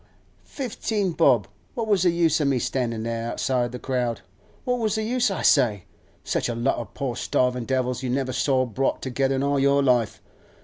[0.47, 1.47] Fifteen bob!
[1.75, 4.21] What was the use o' me standin' there, outside the crowd?
[4.65, 5.83] What was the use, I say?
[6.23, 9.83] Such a lot o' poor starvin' devils you never saw brought together in all your
[9.83, 10.19] life.